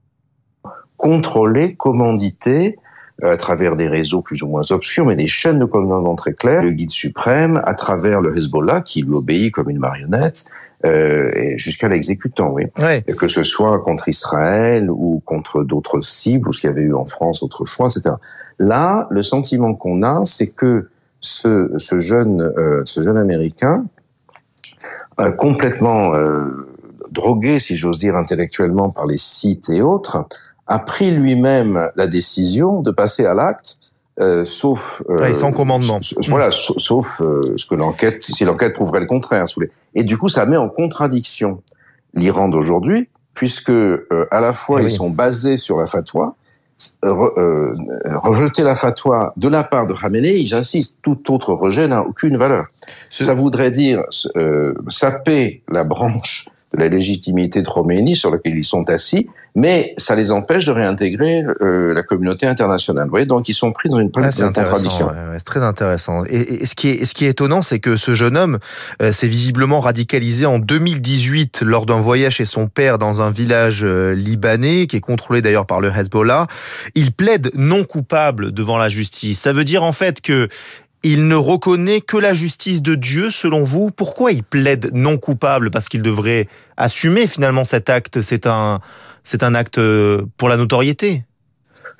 contrôlé, 0.96 1.74
commandité, 1.74 2.76
euh, 2.76 2.82
à 3.22 3.36
travers 3.36 3.76
des 3.76 3.88
réseaux 3.88 4.22
plus 4.22 4.42
ou 4.42 4.48
moins 4.48 4.62
obscurs, 4.70 5.06
mais 5.06 5.16
des 5.16 5.26
chaînes 5.26 5.58
de 5.58 5.64
commandement 5.64 6.14
très 6.14 6.32
claires, 6.32 6.62
le 6.62 6.70
guide 6.70 6.90
suprême, 6.90 7.60
à 7.64 7.74
travers 7.74 8.20
le 8.20 8.36
Hezbollah, 8.36 8.80
qui 8.80 9.02
lui 9.02 9.14
obéit 9.14 9.52
comme 9.52 9.70
une 9.70 9.78
marionnette, 9.78 10.44
euh, 10.86 11.30
jusqu'à 11.56 11.88
l'exécutant, 11.88 12.50
oui. 12.52 12.64
Ouais. 12.80 13.02
Que 13.02 13.28
ce 13.28 13.44
soit 13.44 13.78
contre 13.80 14.08
Israël 14.08 14.90
ou 14.90 15.22
contre 15.24 15.62
d'autres 15.62 16.00
cibles, 16.00 16.48
ou 16.48 16.52
ce 16.52 16.60
qu'il 16.60 16.70
y 16.70 16.72
avait 16.72 16.82
eu 16.82 16.94
en 16.94 17.04
France 17.04 17.42
autrefois, 17.42 17.88
etc. 17.88 18.14
Là, 18.58 19.06
le 19.10 19.22
sentiment 19.22 19.74
qu'on 19.74 20.02
a, 20.02 20.22
c'est 20.24 20.48
que 20.48 20.88
ce, 21.20 21.72
ce 21.76 21.98
jeune, 21.98 22.40
euh, 22.40 22.82
ce 22.86 23.02
jeune 23.02 23.18
Américain, 23.18 23.84
euh, 25.20 25.32
complètement 25.32 26.14
euh, 26.14 26.66
drogué, 27.10 27.58
si 27.58 27.76
j'ose 27.76 27.98
dire, 27.98 28.16
intellectuellement 28.16 28.88
par 28.90 29.06
les 29.06 29.18
sites 29.18 29.68
et 29.68 29.82
autres, 29.82 30.24
a 30.70 30.78
pris 30.78 31.10
lui-même 31.10 31.90
la 31.96 32.06
décision 32.06 32.80
de 32.80 32.92
passer 32.92 33.26
à 33.26 33.34
l'acte, 33.34 33.78
euh, 34.20 34.44
sauf 34.44 35.02
euh, 35.10 35.18
ouais, 35.18 35.34
sans 35.34 35.50
commandement. 35.50 35.98
Voilà, 36.28 36.48
mmh. 36.48 36.78
sauf 36.78 37.20
euh, 37.20 37.40
ce 37.56 37.66
que 37.66 37.74
l'enquête, 37.74 38.22
si 38.22 38.44
l'enquête 38.44 38.74
prouverait 38.74 39.00
le 39.00 39.06
contraire. 39.06 39.44
Et 39.96 40.04
du 40.04 40.16
coup, 40.16 40.28
ça 40.28 40.46
met 40.46 40.56
en 40.56 40.68
contradiction 40.68 41.60
l'Iran 42.14 42.48
d'aujourd'hui, 42.48 43.08
puisque 43.34 43.70
euh, 43.70 44.28
à 44.30 44.40
la 44.40 44.52
fois 44.52 44.78
ah, 44.78 44.82
ils 44.82 44.90
sont 44.90 45.10
basés 45.10 45.56
sur 45.56 45.76
la 45.76 45.86
fatwa, 45.86 46.36
euh, 47.04 47.74
rejeter 48.22 48.62
la 48.62 48.76
fatwa 48.76 49.32
de 49.36 49.48
la 49.48 49.64
part 49.64 49.88
de 49.88 49.94
Khamenei, 49.94 50.46
j'insiste, 50.46 50.98
tout 51.02 51.32
autre 51.32 51.52
rejet 51.52 51.88
n'a 51.88 52.02
aucune 52.02 52.36
valeur. 52.36 52.66
Ça 53.10 53.34
voudrait 53.34 53.72
dire 53.72 54.04
saper 54.88 55.64
la 55.68 55.82
branche 55.82 56.48
de 56.74 56.78
la 56.78 56.88
légitimité 56.88 57.62
de 57.62 57.68
Khomeini 57.68 58.14
sur 58.14 58.30
laquelle 58.30 58.56
ils 58.56 58.64
sont 58.64 58.88
assis, 58.90 59.28
mais 59.54 59.94
ça 59.96 60.14
les 60.14 60.30
empêche 60.30 60.64
de 60.64 60.72
réintégrer 60.72 61.44
euh, 61.60 61.92
la 61.92 62.02
communauté 62.02 62.46
internationale. 62.46 63.06
Vous 63.06 63.10
voyez, 63.10 63.26
donc 63.26 63.48
ils 63.48 63.54
sont 63.54 63.72
pris 63.72 63.88
dans 63.88 63.98
une 63.98 64.10
ah, 64.16 64.30
contradiction. 64.52 65.06
Ouais, 65.06 65.14
c'est 65.34 65.44
très 65.44 65.62
intéressant. 65.62 66.24
Et, 66.26 66.62
et, 66.62 66.66
ce, 66.66 66.74
qui 66.74 66.90
est, 66.90 67.04
ce 67.04 67.14
qui 67.14 67.24
est 67.24 67.30
étonnant, 67.30 67.62
c'est 67.62 67.80
que 67.80 67.96
ce 67.96 68.14
jeune 68.14 68.36
homme 68.36 68.58
euh, 69.02 69.12
s'est 69.12 69.26
visiblement 69.26 69.80
radicalisé 69.80 70.46
en 70.46 70.58
2018 70.58 71.62
lors 71.62 71.86
d'un 71.86 72.00
voyage 72.00 72.36
chez 72.36 72.44
son 72.44 72.68
père 72.68 72.98
dans 72.98 73.20
un 73.20 73.30
village 73.30 73.80
euh, 73.82 74.14
libanais, 74.14 74.86
qui 74.86 74.96
est 74.96 75.00
contrôlé 75.00 75.42
d'ailleurs 75.42 75.66
par 75.66 75.80
le 75.80 75.90
Hezbollah. 75.90 76.46
Il 76.94 77.12
plaide 77.12 77.50
non 77.56 77.84
coupable 77.84 78.52
devant 78.52 78.78
la 78.78 78.88
justice. 78.88 79.40
Ça 79.40 79.52
veut 79.52 79.64
dire 79.64 79.82
en 79.82 79.92
fait 79.92 80.20
que 80.20 80.48
il 81.02 81.28
ne 81.28 81.35
reconnaît 81.35 82.00
que 82.00 82.16
la 82.16 82.35
justice 82.35 82.83
de 82.83 82.95
Dieu, 82.95 83.30
selon 83.30 83.62
vous. 83.62 83.90
Pourquoi 83.90 84.33
il 84.33 84.42
plaide 84.42 84.90
non 84.92 85.16
coupable? 85.16 85.71
Parce 85.71 85.88
qu'il 85.88 86.02
devrait 86.02 86.49
assumer 86.76 87.26
finalement 87.26 87.64
cet 87.64 87.88
acte. 87.88 88.21
C'est 88.21 88.47
un, 88.47 88.80
c'est 89.25 89.42
un 89.42 89.54
acte 89.54 89.80
pour 90.37 90.49
la 90.49 90.57
notoriété. 90.57 91.25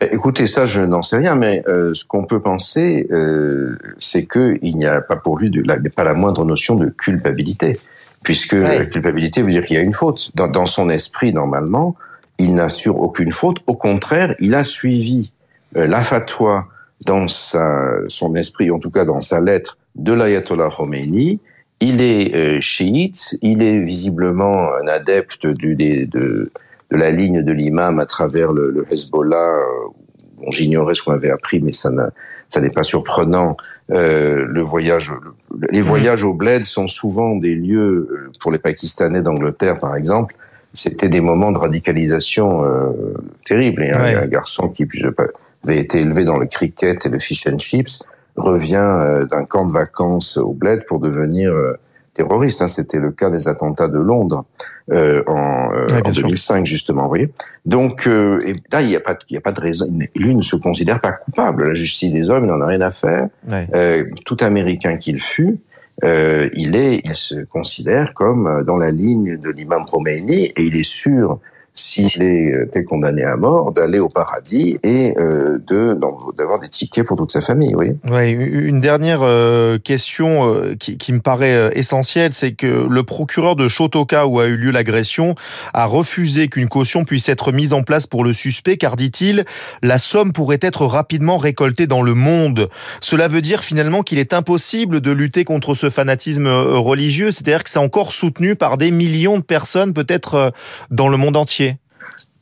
Écoutez, 0.01 0.47
ça, 0.47 0.65
je 0.65 0.81
n'en 0.81 1.03
sais 1.03 1.19
rien, 1.19 1.35
mais 1.35 1.63
euh, 1.69 1.93
ce 1.93 2.07
qu'on 2.07 2.25
peut 2.25 2.41
penser, 2.41 3.07
euh, 3.11 3.77
c'est 3.99 4.27
qu'il 4.27 4.77
n'y 4.79 4.87
a 4.87 5.03
pas 5.03 5.17
pour 5.17 5.39
lui 5.39 5.51
de, 5.51 5.63
la, 5.63 5.77
pas 5.95 6.05
la 6.05 6.15
moindre 6.15 6.47
notion 6.47 6.75
de 6.75 6.89
culpabilité, 6.89 7.79
puisque 8.23 8.55
ouais. 8.55 8.79
la 8.79 8.87
culpabilité 8.87 9.43
veut 9.43 9.51
dire 9.51 9.65
qu'il 9.65 9.77
y 9.77 9.79
a 9.79 9.83
une 9.83 9.93
faute. 9.93 10.31
Dans, 10.35 10.49
dans 10.49 10.65
son 10.65 10.89
esprit, 10.89 11.35
normalement, 11.35 11.97
il 12.39 12.55
n'assure 12.55 12.97
aucune 12.97 13.31
faute. 13.31 13.59
Au 13.67 13.75
contraire, 13.75 14.35
il 14.39 14.55
a 14.55 14.65
suivi 14.65 15.33
euh, 15.77 15.87
la 15.87 16.01
fatwa 16.01 16.67
dans 17.07 17.27
sa, 17.29 17.93
son 18.09 18.35
esprit, 18.35 18.71
en 18.71 18.79
tout 18.79 18.91
cas 18.91 19.05
dans 19.05 19.21
sa 19.21 19.41
lettre, 19.41 19.79
de 19.95 20.13
l'ayatollah 20.13 20.71
Khomeini. 20.77 21.41
Il 21.81 22.03
est 22.03 22.35
euh, 22.35 22.61
chiite, 22.61 23.37
il 23.41 23.63
est 23.63 23.83
visiblement 23.83 24.71
un 24.75 24.87
adepte 24.87 25.47
du, 25.47 25.75
de, 25.75 26.05
de, 26.05 26.53
de 26.91 26.97
la 26.97 27.11
ligne 27.11 27.43
de 27.43 27.53
l'imam 27.53 27.99
à 27.99 28.07
travers 28.07 28.53
le, 28.53 28.71
le 28.71 28.85
Hezbollah. 28.93 29.55
Euh, 29.55 29.89
J'ignorais 30.49 30.95
ce 30.95 31.03
qu'on 31.03 31.13
avait 31.13 31.31
appris, 31.31 31.61
mais 31.61 31.73
ça 31.73 31.91
n'est 31.91 32.71
pas 32.71 32.83
surprenant. 32.83 33.57
Euh, 33.91 34.47
le 34.49 34.63
voyage, 34.63 35.13
les 35.71 35.83
voyages 35.83 36.25
au 36.25 36.33
bled 36.33 36.65
sont 36.65 36.87
souvent 36.87 37.37
des 37.37 37.55
lieux 37.57 38.09
euh, 38.11 38.31
pour 38.41 38.51
les 38.51 38.59
Pakistanais 38.59 39.21
d'Angleterre, 39.21 39.75
par 39.79 39.97
exemple. 39.97 40.35
C'était 40.73 41.09
des 41.09 41.21
moments 41.21 41.53
de 41.53 41.59
radicalisation 41.59 42.65
euh, 42.65 42.93
terribles. 43.45 43.83
Et 43.83 43.93
ouais. 43.93 44.15
un, 44.15 44.23
un, 44.23 44.27
garçon 44.27 44.69
qui, 44.69 44.87
je, 44.91 45.09
avait 45.65 45.79
été 45.79 46.01
élevé 46.01 46.25
dans 46.25 46.39
le 46.39 46.47
cricket 46.47 47.05
et 47.05 47.09
le 47.09 47.19
fish 47.19 47.47
and 47.47 47.59
chips, 47.59 48.03
revient 48.37 48.77
euh, 48.77 49.27
d'un 49.27 49.45
camp 49.45 49.67
de 49.67 49.73
vacances 49.73 50.37
au 50.37 50.53
bled 50.53 50.85
pour 50.87 51.01
devenir 51.01 51.53
euh, 51.53 51.75
terroriste. 52.15 52.63
Hein. 52.63 52.67
C'était 52.67 52.99
le 52.99 53.11
cas 53.13 53.31
des 53.31 53.49
attentats 53.49 53.89
de 53.89 53.99
Londres 53.99 54.45
euh, 54.93 55.23
en, 55.27 55.71
euh, 55.73 55.87
ouais, 55.89 56.03
en 56.07 56.11
2005, 56.11 56.57
sûr. 56.57 56.65
justement. 56.65 57.03
Vous 57.03 57.09
voyez 57.09 57.31
Donc 57.65 58.07
euh, 58.07 58.39
et 58.47 58.55
là, 58.73 58.83
il 58.83 58.89
n'y 58.89 58.97
a 58.97 59.01
pas, 59.01 59.17
il 59.29 59.35
y 59.35 59.37
a 59.37 59.41
pas 59.41 59.53
de 59.53 59.61
raison. 59.61 59.87
Lui 60.15 60.35
ne 60.35 60.43
se 60.43 60.57
considère 60.57 61.01
pas 61.01 61.13
coupable. 61.13 61.69
La 61.69 61.75
justice 61.75 62.13
des 62.13 62.31
hommes, 62.31 62.45
il 62.45 62.49
n'en 62.49 62.61
a 62.61 62.67
rien 62.67 62.81
à 62.81 62.91
faire. 62.91 63.29
Ouais. 63.49 63.69
Euh, 63.75 64.05
tout 64.25 64.37
Américain 64.41 64.97
qu'il 64.97 65.21
fût, 65.21 65.59
euh, 66.05 66.49
il 66.55 66.77
est, 66.77 67.01
il 67.05 67.15
se 67.15 67.41
considère 67.45 68.15
comme 68.15 68.65
dans 68.67 68.77
la 68.77 68.91
ligne 68.91 69.37
de 69.37 69.51
l'imam 69.51 69.85
Khomeini 69.85 70.47
et 70.47 70.63
il 70.63 70.77
est 70.77 70.89
sûr 70.89 71.39
s'il 71.75 72.23
était 72.23 72.85
condamné 72.85 73.23
à 73.23 73.37
mort, 73.37 73.73
d'aller 73.73 73.99
au 73.99 74.09
paradis 74.09 74.79
et 74.83 75.15
euh, 75.19 75.59
de 75.67 75.99
d'avoir 76.37 76.59
des 76.59 76.69
tickets 76.69 77.07
pour 77.07 77.17
toute 77.17 77.33
sa 77.33 77.41
famille. 77.41 77.75
Oui. 77.75 77.97
Ouais, 78.09 78.31
une 78.33 78.81
dernière 78.81 79.21
euh, 79.23 79.79
question 79.79 80.55
euh, 80.55 80.75
qui, 80.75 80.99
qui, 80.99 81.13
me 81.13 81.21
paraît 81.21 81.55
euh, 81.55 81.71
essentielle, 81.75 82.33
c'est 82.33 82.53
que 82.53 82.87
le 82.89 83.03
procureur 83.03 83.57
de 83.57 83.69
Shotoka 83.69 84.27
où 84.27 84.41
a 84.41 84.47
eu 84.47 84.57
lieu 84.57 84.71
l'agression 84.71 85.35
a 85.75 85.87
refusé 85.87 86.49
qu'une 86.49 86.69
caution 86.69 87.05
puisse 87.05 87.29
être 87.29 87.53
mise 87.53 87.73
en 87.73 87.83
place 87.83 88.07
pour 88.07 88.25
le 88.25 88.33
suspect, 88.33 88.77
car 88.77 88.97
dit-il, 88.97 89.45
la 89.83 89.99
somme 89.99 90.33
pourrait 90.33 90.59
être 90.63 90.87
rapidement 90.87 91.39
récoltée 91.39 91.87
dans 91.87 92.03
le 92.03 92.15
monde. 92.15 92.69
Cela 93.01 93.29
veut 93.29 93.41
dire 93.41 93.63
finalement 93.63 94.03
qu'il 94.03 94.19
est 94.19 94.35
impossible 94.35 95.01
de 95.01 95.11
lutter 95.11 95.45
contre 95.45 95.75
ce 95.75 95.91
fanatisme 95.91 96.49
religieux, 96.49 97.31
c'est-à-dire 97.31 97.65
que 97.65 97.71
c'est 97.71 97.79
encore 97.79 98.13
soutenu 98.13 98.57
par 98.57 98.79
des 98.79 98.91
millions 98.91 99.39
de 99.39 99.43
personnes, 99.43 99.93
peut-être 99.93 100.53
dans 100.91 101.09
le 101.09 101.17
monde 101.17 101.37
entier. 101.37 101.70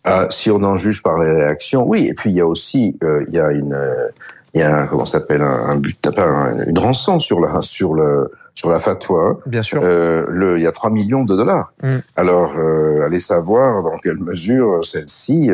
Euh, 0.08 0.26
si 0.30 0.50
on 0.50 0.62
en 0.62 0.76
juge 0.76 1.02
par 1.02 1.22
les 1.22 1.30
réactions, 1.30 1.86
oui. 1.86 2.06
Et 2.08 2.14
puis 2.14 2.30
il 2.30 2.36
y 2.36 2.40
a 2.40 2.46
aussi, 2.46 2.96
euh, 3.02 3.24
il 3.28 3.34
y 3.34 3.38
a 3.38 3.50
une, 3.50 3.74
euh, 3.74 4.08
il 4.54 4.60
y 4.60 4.62
a 4.62 4.78
un, 4.78 4.86
comment 4.86 5.04
s'appelle 5.04 5.42
un, 5.42 5.76
but, 5.76 5.98
une 6.66 6.78
rançon 6.78 7.18
sur 7.18 7.40
la 7.40 7.60
sur 7.60 7.94
le 7.94 8.30
sur 8.54 8.70
la 8.70 8.80
fatwa. 8.80 9.38
Bien 9.46 9.62
sûr. 9.62 9.80
Euh, 9.84 10.26
le, 10.28 10.56
il 10.56 10.62
y 10.62 10.66
a 10.66 10.72
3 10.72 10.90
millions 10.90 11.22
de 11.22 11.36
dollars. 11.36 11.72
Mm. 11.82 11.88
Alors, 12.16 12.54
euh, 12.58 13.06
allez 13.06 13.20
savoir 13.20 13.84
dans 13.84 13.96
quelle 13.98 14.18
mesure 14.18 14.84
celle-ci, 14.84 15.50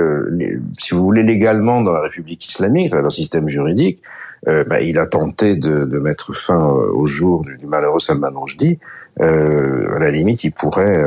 si 0.78 0.94
vous 0.94 1.02
voulez 1.02 1.22
légalement 1.22 1.82
dans 1.82 1.92
la 1.92 2.00
République 2.00 2.46
islamique, 2.46 2.90
dans 2.90 3.02
le 3.02 3.10
système 3.10 3.48
juridique, 3.48 4.00
bah, 4.46 4.80
il 4.80 4.98
a 4.98 5.06
tenté 5.06 5.56
de, 5.56 5.86
de 5.86 5.98
mettre 5.98 6.34
fin 6.34 6.66
au 6.66 7.06
jour 7.06 7.40
du, 7.42 7.56
du 7.56 7.66
malheureux 7.66 7.98
Salman 7.98 8.32
Rushdie. 8.34 8.78
à 9.20 9.24
la 9.24 10.10
limite, 10.10 10.44
il 10.44 10.52
pourrait 10.52 11.02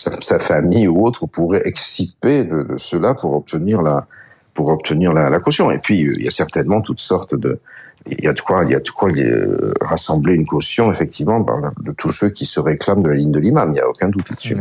sa, 0.00 0.38
famille 0.38 0.88
ou 0.88 1.04
autre 1.04 1.26
pourrait 1.26 1.62
exciper 1.64 2.44
de, 2.44 2.74
cela 2.76 3.14
pour 3.14 3.34
obtenir 3.34 3.82
la 3.82 4.06
pour 4.54 4.72
obtenir 4.72 5.12
la, 5.12 5.38
caution. 5.38 5.70
Et 5.70 5.78
puis 5.78 6.00
il 6.00 6.24
y 6.24 6.28
a 6.28 6.30
certainement 6.30 6.80
toutes 6.80 7.00
sortes 7.00 7.34
de 7.34 7.60
il 8.06 8.24
y 8.24 8.28
a 8.28 8.32
de 8.32 8.40
quoi 8.40 8.64
il 8.64 8.70
y 8.70 8.74
a 8.74 8.80
de 8.80 8.88
quoi 8.88 9.10
euh, 9.10 9.72
rassembler 9.80 10.34
une 10.34 10.46
caution 10.46 10.90
effectivement 10.90 11.40
de 11.40 11.92
tous 11.92 12.08
ceux 12.08 12.30
qui 12.30 12.46
se 12.46 12.58
réclament 12.58 13.02
de 13.02 13.10
la 13.10 13.16
ligne 13.16 13.32
de 13.32 13.38
l'imam. 13.38 13.70
Il 13.70 13.74
n'y 13.74 13.80
a 13.80 13.88
aucun 13.88 14.08
doute 14.08 14.28
là-dessus. 14.30 14.56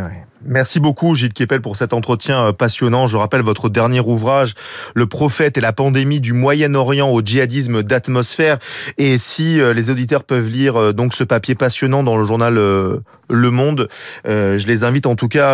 Merci 0.45 0.79
beaucoup 0.79 1.15
Gilles 1.15 1.33
Kepel 1.33 1.61
pour 1.61 1.75
cet 1.75 1.93
entretien 1.93 2.45
euh, 2.45 2.51
passionnant. 2.53 3.07
Je 3.07 3.17
rappelle 3.17 3.41
votre 3.41 3.69
dernier 3.69 3.99
ouvrage, 3.99 4.55
Le 4.93 5.05
prophète 5.05 5.57
et 5.57 5.61
la 5.61 5.73
pandémie 5.73 6.19
du 6.19 6.33
Moyen-Orient 6.33 7.09
au 7.09 7.21
djihadisme 7.21 7.83
d'atmosphère. 7.83 8.57
Et 8.97 9.17
si 9.17 9.59
euh, 9.59 9.73
les 9.73 9.89
auditeurs 9.89 10.23
peuvent 10.23 10.47
lire 10.47 10.93
donc 10.93 11.13
ce 11.13 11.23
papier 11.23 11.55
passionnant 11.55 12.03
dans 12.03 12.17
le 12.17 12.25
journal 12.25 12.55
Le 12.55 13.51
Monde, 13.51 13.87
je 14.25 14.67
les 14.67 14.83
invite 14.83 15.05
en 15.05 15.15
tout 15.15 15.27
cas 15.27 15.51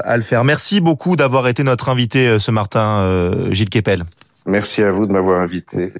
à 0.00 0.16
le 0.16 0.22
faire. 0.22 0.44
Merci 0.44 0.80
beaucoup 0.80 1.16
d'avoir 1.16 1.48
été 1.48 1.62
notre 1.62 1.88
invité 1.88 2.38
ce 2.38 2.50
matin, 2.50 3.30
Gilles 3.50 3.70
Kepel. 3.70 4.04
Merci 4.46 4.82
à 4.82 4.90
vous 4.90 5.06
de 5.06 5.12
m'avoir 5.12 5.40
invité. 5.40 5.92